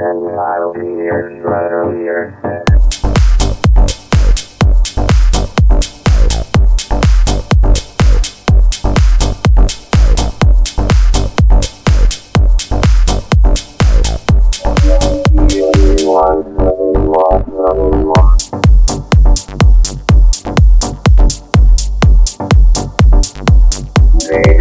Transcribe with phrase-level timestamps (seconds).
[0.00, 2.60] and I'll be here right earlier.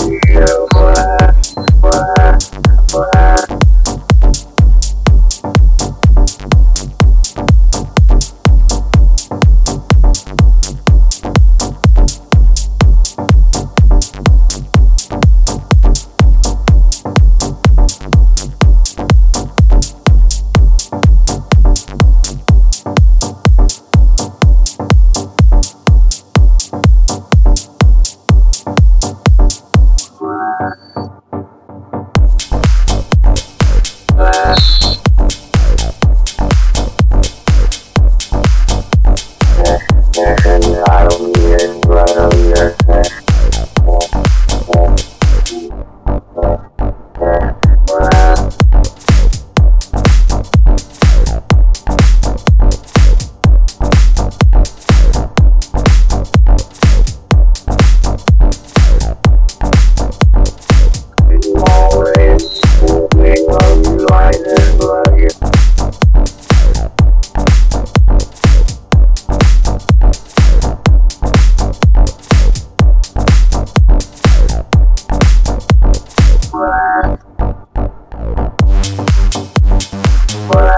[0.00, 0.19] always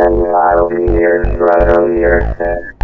[0.00, 2.77] and I'll be here right earlier.